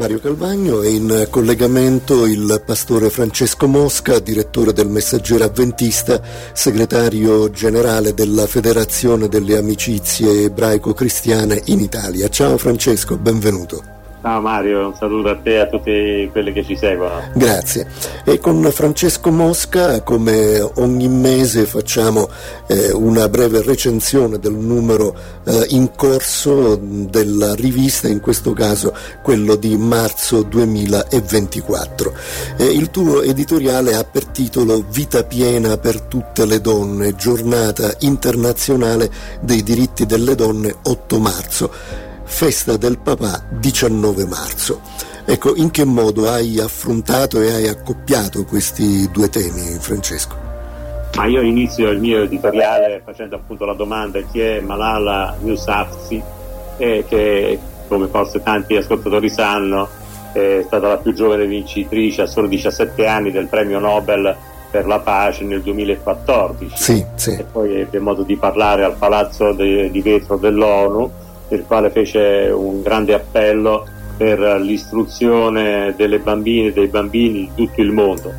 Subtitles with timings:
[0.00, 6.22] Mario Calvagno e in collegamento il pastore Francesco Mosca, direttore del Messaggero Avventista,
[6.54, 12.30] segretario generale della Federazione delle Amicizie Ebraico-Cristiane in Italia.
[12.30, 13.99] Ciao Francesco, benvenuto.
[14.22, 17.22] Ciao Mario, un saluto a te e a tutti quelli che ci seguono.
[17.34, 17.90] Grazie.
[18.22, 22.28] E con Francesco Mosca, come ogni mese, facciamo
[22.66, 25.14] eh, una breve recensione del numero
[25.44, 32.12] eh, in corso della rivista, in questo caso quello di marzo 2024.
[32.58, 39.10] Eh, il tuo editoriale ha per titolo Vita piena per tutte le donne, giornata internazionale
[39.40, 44.80] dei diritti delle donne 8 marzo festa del papà 19 marzo.
[45.26, 50.36] Ecco, in che modo hai affrontato e hai accoppiato questi due temi, Francesco?
[51.16, 56.22] Ma io inizio il mio editoriale facendo appunto la domanda chi è Malala Yousafzai,
[56.78, 59.88] eh, che come forse tanti ascoltatori sanno
[60.32, 64.34] è stata la più giovane vincitrice a solo 17 anni del premio Nobel
[64.70, 67.32] per la pace nel 2014 sì, sì.
[67.32, 71.10] e poi ebbe modo di parlare al palazzo di vetro dell'ONU
[71.50, 77.80] il quale fece un grande appello per l'istruzione delle bambine e dei bambini di tutto
[77.80, 78.32] il mondo.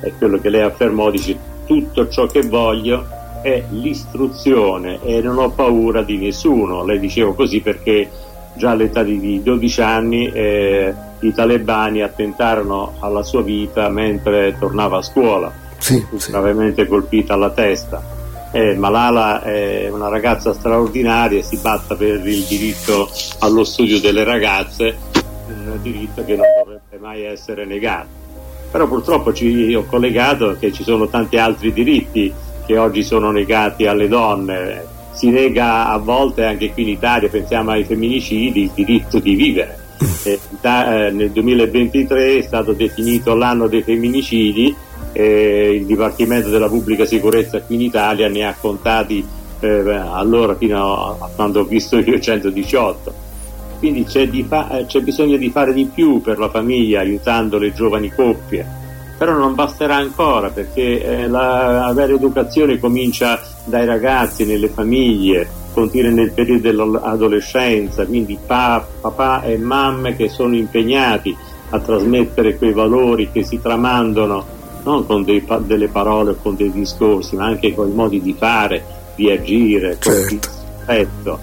[0.00, 3.06] È quello che lei affermò, dice tutto ciò che voglio
[3.42, 6.84] è l'istruzione e non ho paura di nessuno.
[6.84, 8.08] Lei diceva così perché
[8.54, 15.02] già all'età di 12 anni eh, i talebani attentarono alla sua vita mentre tornava a
[15.02, 16.88] scuola, sì, gravemente sì.
[16.88, 18.15] colpita alla testa
[18.52, 24.24] eh, Malala è una ragazza straordinaria e si batta per il diritto allo studio delle
[24.24, 24.96] ragazze,
[25.48, 28.24] un diritto che non dovrebbe mai essere negato.
[28.70, 32.32] Però purtroppo ci ho collegato che ci sono tanti altri diritti
[32.66, 34.84] che oggi sono negati alle donne.
[35.12, 39.84] Si nega a volte anche qui in Italia, pensiamo ai femminicidi, il diritto di vivere.
[40.24, 40.38] Eh,
[41.12, 44.74] nel 2023 è stato definito l'anno dei femminicidi
[45.16, 49.24] eh, il Dipartimento della Pubblica Sicurezza qui in Italia ne ha contati
[49.60, 53.24] eh, allora fino a quando ho visto io 118
[53.78, 57.72] quindi c'è, fa- eh, c'è, bisogno di fare di più per la famiglia aiutando le
[57.72, 58.84] giovani coppie.
[59.18, 66.10] Però non basterà ancora perché eh, la, vera educazione comincia dai ragazzi, nelle famiglie continua
[66.10, 68.06] nel periodo dell'adolescenza.
[68.06, 71.36] Quindi pa- papà e mamme che sono impegnati
[71.70, 74.54] a trasmettere quei valori che si tramandano
[74.86, 78.34] non con dei, delle parole o con dei discorsi, ma anche con i modi di
[78.38, 78.84] fare,
[79.16, 80.10] di agire, certo.
[80.10, 81.38] con rispetto.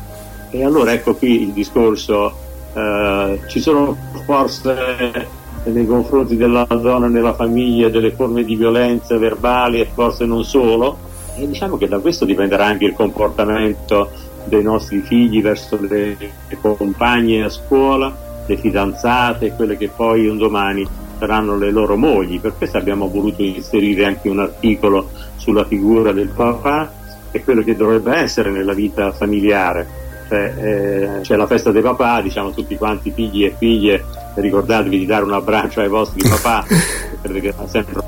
[0.49, 2.33] E allora ecco qui il discorso,
[2.73, 9.79] eh, ci sono forse nei confronti della donna nella famiglia delle forme di violenza verbali
[9.79, 10.97] e forse non solo,
[11.35, 14.09] e diciamo che da questo dipenderà anche il comportamento
[14.45, 18.15] dei nostri figli verso le, le compagne a scuola,
[18.45, 20.87] le fidanzate, quelle che poi un domani
[21.23, 22.39] saranno le loro mogli.
[22.39, 26.91] Per questo abbiamo voluto inserire anche un articolo sulla figura del papà
[27.31, 30.01] e quello che dovrebbe essere nella vita familiare.
[30.27, 34.03] Cioè, eh, c'è la festa dei papà, diciamo tutti quanti figli e figlie,
[34.35, 36.65] ricordatevi di dare un abbraccio ai vostri papà,
[37.21, 38.03] credo che sia sempre una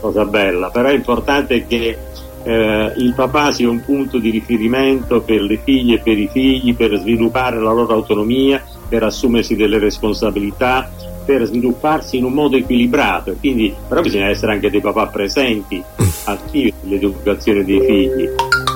[0.00, 1.96] cosa bella, però è importante che
[2.44, 6.74] eh, il papà sia un punto di riferimento per le figlie e per i figli,
[6.74, 10.90] per sviluppare la loro autonomia, per assumersi delle responsabilità,
[11.24, 15.82] per svilupparsi in un modo equilibrato, quindi, però bisogna essere anche dei papà presenti,
[16.24, 18.28] attivi nell'educazione dei figli.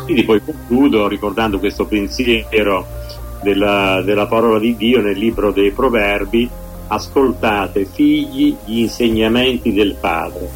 [0.05, 2.87] Quindi poi concludo ricordando questo pensiero
[3.43, 6.49] della, della parola di Dio nel libro dei Proverbi,
[6.89, 10.49] ascoltate figli gli insegnamenti del Padre,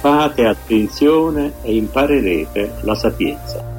[0.00, 3.75] fate attenzione e imparerete la sapienza.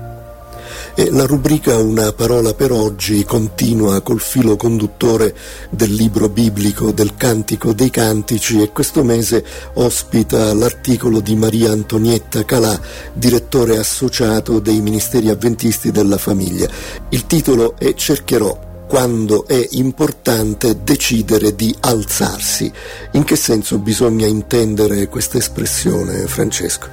[0.99, 5.35] La rubrica Una parola per oggi continua col filo conduttore
[5.69, 12.43] del libro biblico del Cantico dei Cantici e questo mese ospita l'articolo di Maria Antonietta
[12.45, 12.81] Calà,
[13.13, 16.67] direttore associato dei Ministeri Avventisti della Famiglia.
[17.09, 22.71] Il titolo è Cercherò quando è importante decidere di alzarsi.
[23.11, 26.87] In che senso bisogna intendere questa espressione, Francesco?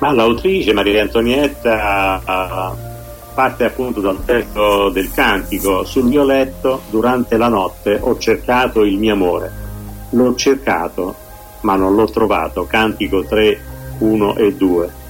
[0.00, 2.90] Ma l'autrice Maria Antonietta
[3.34, 8.98] parte appunto dal testo del cantico sul mio letto durante la notte ho cercato il
[8.98, 9.50] mio amore.
[10.10, 11.14] L'ho cercato
[11.60, 12.66] ma non l'ho trovato.
[12.66, 13.60] Cantico 3
[13.98, 15.00] 1 e 2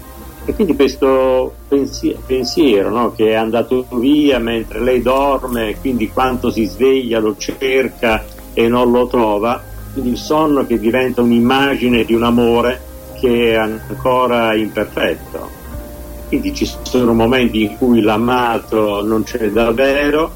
[0.45, 6.51] e quindi questo pensiero, pensiero no, che è andato via mentre lei dorme quindi quanto
[6.51, 12.15] si sveglia lo cerca e non lo trova quindi il sonno che diventa un'immagine di
[12.15, 12.81] un amore
[13.21, 15.62] che è ancora imperfetto
[16.33, 20.33] quindi ci sono momenti in cui l'amato non c'è davvero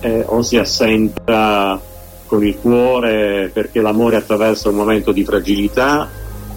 [0.00, 1.80] eh, o si assenta
[2.26, 6.10] con il cuore perché l'amore attraversa un momento di fragilità,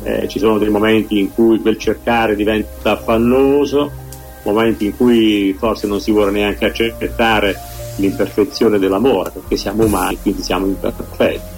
[0.04, 3.90] eh, ci sono dei momenti in cui quel cercare diventa affannoso,
[4.44, 7.56] momenti in cui forse non si vuole neanche accettare
[7.96, 11.52] l'imperfezione dell'amore perché siamo umani, quindi siamo imperfetti.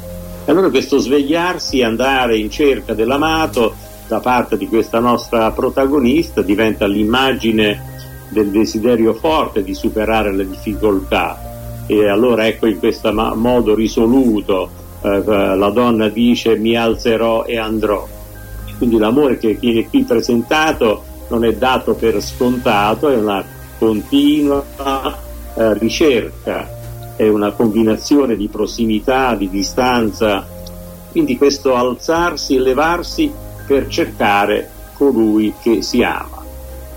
[0.45, 6.86] E allora questo svegliarsi, andare in cerca dell'amato da parte di questa nostra protagonista diventa
[6.86, 7.94] l'immagine
[8.30, 11.84] del desiderio forte di superare le difficoltà.
[11.88, 14.69] E allora ecco in questo modo risoluto
[15.02, 18.07] eh, la donna dice mi alzerò e andrò.
[18.78, 23.44] Quindi l'amore che viene qui presentato non è dato per scontato è una
[23.78, 24.63] continua
[25.56, 26.75] eh, ricerca
[27.16, 30.46] è una combinazione di prossimità di distanza.
[31.12, 33.31] Quindi questo alzarsi e levarsi
[33.65, 36.35] per cercare colui che si ama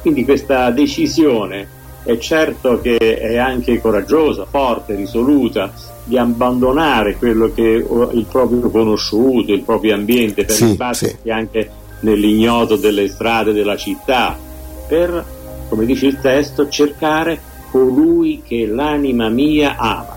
[0.01, 5.73] quindi questa decisione è certo che è anche coraggiosa, forte, risoluta
[6.05, 11.31] di abbandonare quello che è il proprio conosciuto, il proprio ambiente, per sì, sì.
[11.31, 11.71] anche
[12.01, 14.39] nell'ignoto delle strade della città,
[14.87, 15.23] per,
[15.69, 17.39] come dice il testo, cercare
[17.71, 20.17] colui che l'anima mia ama.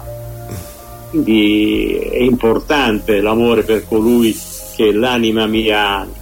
[1.10, 4.34] Quindi è importante l'amore per colui
[4.76, 6.21] che l'anima mia ama,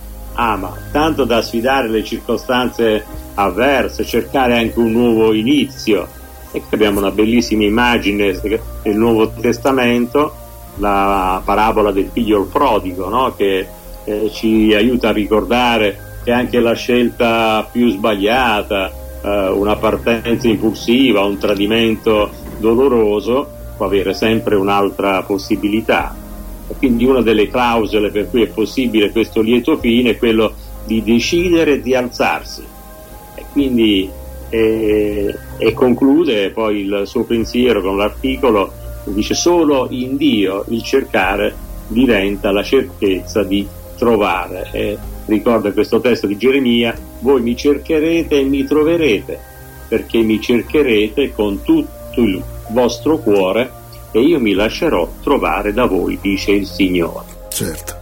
[0.91, 3.03] tanto da sfidare le circostanze
[3.35, 6.07] avverse, cercare anche un nuovo inizio.
[6.51, 10.33] E qui abbiamo una bellissima immagine del Nuovo Testamento,
[10.77, 13.33] la parabola del figlio prodigo, no?
[13.35, 13.67] che
[14.05, 21.21] eh, ci aiuta a ricordare che anche la scelta più sbagliata, eh, una partenza impulsiva,
[21.21, 23.47] un tradimento doloroso,
[23.77, 26.18] può avere sempre un'altra possibilità.
[26.69, 30.53] E quindi una delle clausole per cui è possibile questo lieto fine è quello
[30.85, 32.63] di decidere di alzarsi,
[33.51, 34.09] quindi
[34.49, 38.71] eh, e conclude poi il suo pensiero con l'articolo
[39.05, 41.55] dice solo in Dio il cercare
[41.87, 43.67] diventa la certezza di
[43.97, 49.39] trovare e ricorda questo testo di Geremia voi mi cercherete e mi troverete
[49.87, 53.71] perché mi cercherete con tutto il vostro cuore
[54.11, 57.25] e io mi lascerò trovare da voi dice il Signore.
[57.49, 57.98] Certo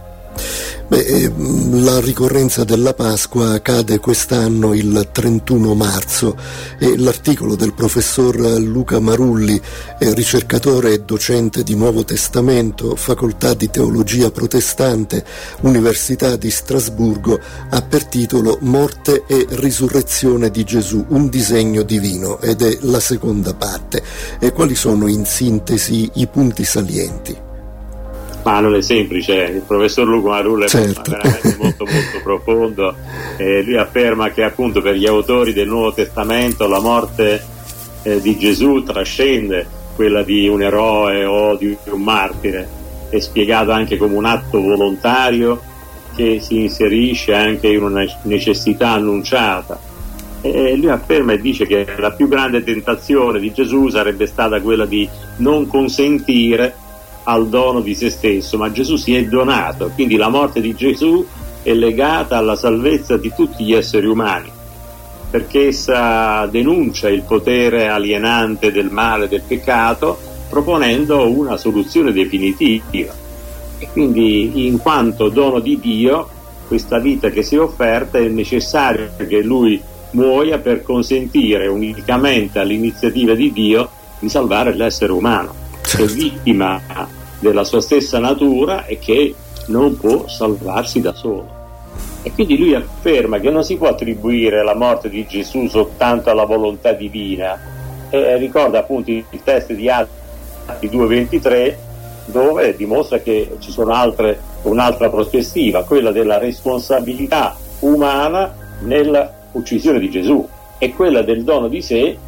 [0.88, 6.34] Beh, ehm, la ricorrenza della Pasqua cade quest'anno il 31 marzo
[6.78, 9.60] e l'articolo del professor Luca Marulli,
[9.98, 15.22] ricercatore e docente di Nuovo Testamento, Facoltà di Teologia Protestante,
[15.60, 17.38] Università di Strasburgo,
[17.68, 23.52] ha per titolo Morte e risurrezione di Gesù, un disegno divino ed è la seconda
[23.52, 24.02] parte.
[24.38, 27.47] E quali sono in sintesi i punti salienti?
[28.48, 31.02] Ma non è semplice, il professor Luco Marullo è certo.
[31.10, 32.94] veramente molto molto profondo
[33.36, 37.44] e lui afferma che appunto per gli autori del Nuovo Testamento la morte
[38.04, 42.66] eh, di Gesù trascende quella di un eroe o di un martire,
[43.10, 45.60] è spiegato anche come un atto volontario
[46.16, 49.78] che si inserisce anche in una necessità annunciata.
[50.40, 54.86] E lui afferma e dice che la più grande tentazione di Gesù sarebbe stata quella
[54.86, 55.06] di
[55.38, 56.86] non consentire
[57.28, 61.24] al dono di se stesso, ma Gesù si è donato, quindi la morte di Gesù
[61.62, 64.50] è legata alla salvezza di tutti gli esseri umani,
[65.30, 73.12] perché essa denuncia il potere alienante del male e del peccato, proponendo una soluzione definitiva.
[73.78, 76.28] E quindi, in quanto dono di Dio,
[76.66, 79.80] questa vita che si è offerta è necessario che Lui
[80.12, 85.96] muoia per consentire unicamente all'iniziativa di Dio di salvare l'essere umano, certo.
[85.98, 86.80] che è vittima
[87.38, 89.34] della sua stessa natura e che
[89.66, 91.56] non può salvarsi da solo.
[92.22, 96.44] E quindi lui afferma che non si può attribuire la morte di Gesù soltanto alla
[96.44, 97.58] volontà divina.
[98.10, 101.74] E ricorda appunto il testo di Atti 2.23
[102.26, 110.46] dove dimostra che ci sono altre, un'altra prospettiva, quella della responsabilità umana nell'uccisione di Gesù
[110.78, 112.18] e quella del dono di sé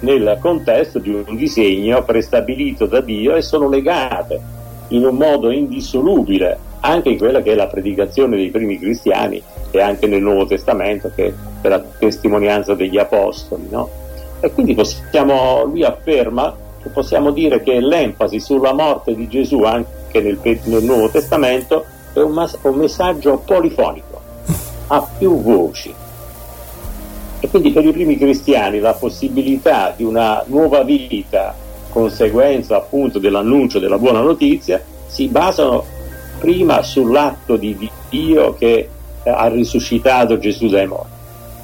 [0.00, 4.40] nel contesto di un disegno prestabilito da Dio e sono legate
[4.88, 9.80] in un modo indissolubile anche in quella che è la predicazione dei primi cristiani e
[9.80, 13.68] anche nel Nuovo Testamento che è la testimonianza degli apostoli.
[13.70, 13.88] No?
[14.40, 20.20] E quindi possiamo, lui afferma che possiamo dire che l'enfasi sulla morte di Gesù anche
[20.20, 24.20] nel, nel Nuovo Testamento è un, mas- un messaggio polifonico,
[24.88, 25.94] ha più voci
[27.44, 31.54] e quindi per i primi cristiani la possibilità di una nuova vita,
[31.90, 35.84] conseguenza appunto dell'annuncio della buona notizia, si basano
[36.38, 37.76] prima sull'atto di
[38.08, 38.88] Dio che
[39.24, 41.12] ha risuscitato Gesù dai morti.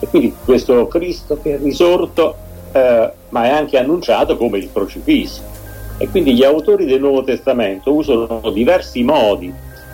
[0.00, 2.36] E quindi questo Cristo che è risorto,
[2.72, 5.40] eh, ma è anche annunciato come il crocifisso.
[5.96, 9.50] E quindi gli autori del Nuovo Testamento usano diversi modi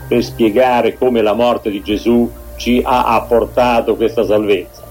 [0.08, 4.85] per spiegare come la morte di Gesù ci ha apportato questa salvezza.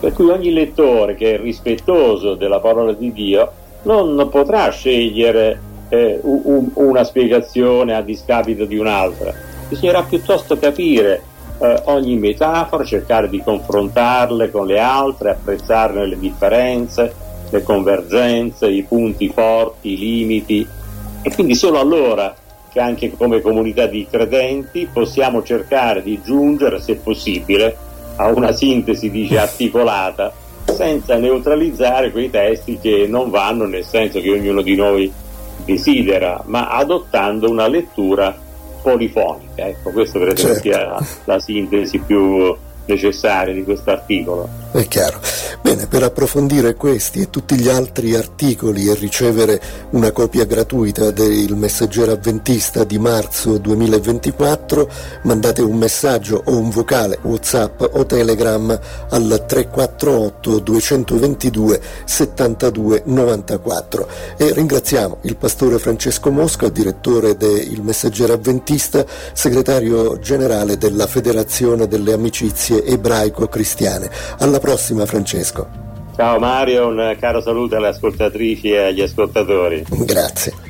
[0.00, 3.52] Per cui ogni lettore che è rispettoso della parola di Dio
[3.82, 9.34] non potrà scegliere eh, un, una spiegazione a discapito di un'altra,
[9.68, 11.22] bisognerà piuttosto capire
[11.58, 17.12] eh, ogni metafora, cercare di confrontarle con le altre, apprezzarne le differenze,
[17.50, 20.66] le convergenze, i punti forti, i limiti.
[21.22, 22.34] E quindi solo allora
[22.72, 27.76] che anche come comunità di credenti possiamo cercare di giungere, se possibile,
[28.20, 30.32] a una sintesi dice, articolata
[30.64, 35.12] senza neutralizzare quei testi che non vanno nel senso che ognuno di noi
[35.64, 38.36] desidera, ma adottando una lettura
[38.82, 39.66] polifonica.
[39.66, 40.60] Ecco, questo credo certo.
[40.60, 42.54] sia la sintesi più
[42.86, 44.48] necessaria di questo articolo.
[44.72, 45.20] È chiaro.
[45.70, 49.60] Bene, per approfondire questi e tutti gli altri articoli e ricevere
[49.90, 54.90] una copia gratuita del Messaggero Avventista di marzo 2024,
[55.22, 58.68] mandate un messaggio o un vocale WhatsApp o Telegram
[59.10, 64.08] al 348 222 72 94
[64.38, 72.12] e ringraziamo il pastore Francesco Mosca, direttore del Messaggero Avventista, segretario generale della Federazione delle
[72.12, 74.10] Amicizie Ebraico-Cristiane.
[74.38, 75.06] Alla prossima
[76.14, 79.84] Ciao Mario, un caro saluto alle ascoltatrici e agli ascoltatori.
[79.88, 80.69] Grazie.